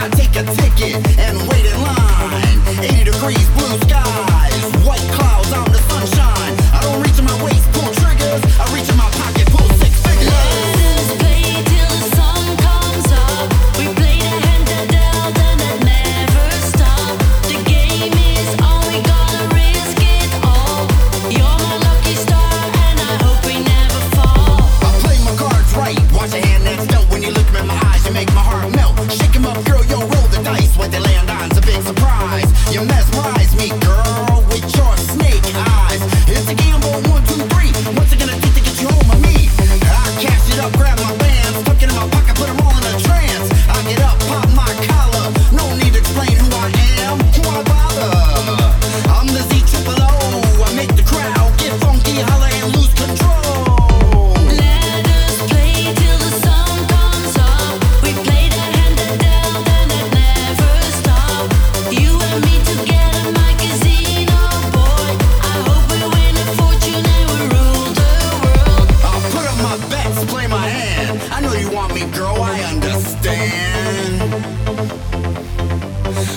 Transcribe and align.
I 0.00 0.08
take 0.10 0.36
a 0.36 0.44
ticket 0.44 1.18
and 1.18 1.36
wait 1.48 1.66
in 1.66 1.82
line. 1.82 2.84
80 2.84 3.04
degrees, 3.04 3.48
blue 3.50 3.78
sky. 3.80 4.07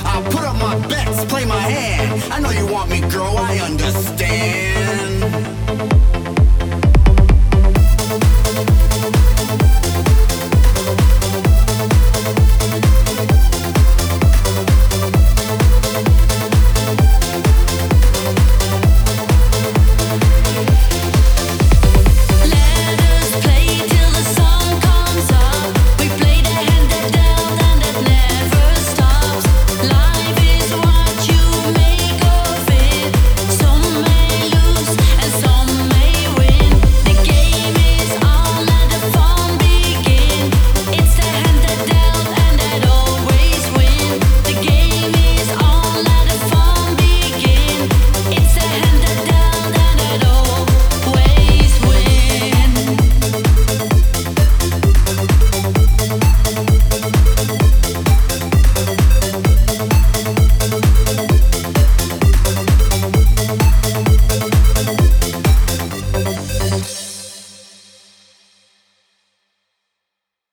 I 0.03 0.21
put 0.31 0.43
up 0.43 0.55
my 0.57 0.75
bets, 0.87 1.25
play 1.25 1.45
my 1.45 1.59
hand. 1.59 2.23
I 2.31 2.39
know 2.39 2.51
you 2.51 2.67
want 2.67 2.89
me, 2.89 3.01
girl, 3.01 3.37
I 3.37 3.59
understand. 3.59 5.10